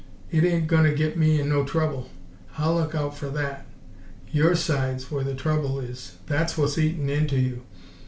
[0.31, 2.09] It ain' gunna git me in no trouble;
[2.57, 3.67] I'll luk out f'r that.
[4.31, 7.61] YOUR side's where the trouble is; that's what's eatin' into you.